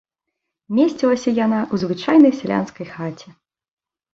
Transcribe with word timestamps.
Месцілася 0.77 1.29
яна 1.45 1.59
ў 1.73 1.83
звычайнай 1.83 2.33
сялянскай 2.39 2.87
хаце. 2.95 3.27